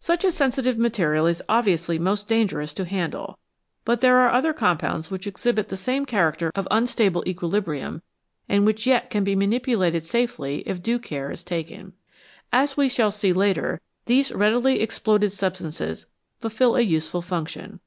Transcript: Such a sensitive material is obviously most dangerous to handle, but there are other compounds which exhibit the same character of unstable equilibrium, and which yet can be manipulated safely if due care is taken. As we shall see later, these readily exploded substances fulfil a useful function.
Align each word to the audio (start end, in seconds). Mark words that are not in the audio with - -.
Such 0.00 0.24
a 0.24 0.32
sensitive 0.32 0.78
material 0.78 1.28
is 1.28 1.42
obviously 1.48 1.96
most 1.96 2.26
dangerous 2.26 2.74
to 2.74 2.84
handle, 2.84 3.38
but 3.84 4.00
there 4.00 4.16
are 4.18 4.32
other 4.32 4.52
compounds 4.52 5.12
which 5.12 5.28
exhibit 5.28 5.68
the 5.68 5.76
same 5.76 6.04
character 6.04 6.50
of 6.56 6.66
unstable 6.72 7.22
equilibrium, 7.24 8.02
and 8.48 8.66
which 8.66 8.84
yet 8.84 9.10
can 9.10 9.22
be 9.22 9.36
manipulated 9.36 10.04
safely 10.04 10.64
if 10.68 10.82
due 10.82 10.98
care 10.98 11.30
is 11.30 11.44
taken. 11.44 11.92
As 12.52 12.76
we 12.76 12.88
shall 12.88 13.12
see 13.12 13.32
later, 13.32 13.80
these 14.06 14.32
readily 14.32 14.80
exploded 14.80 15.30
substances 15.30 16.06
fulfil 16.40 16.74
a 16.74 16.80
useful 16.80 17.22
function. 17.22 17.78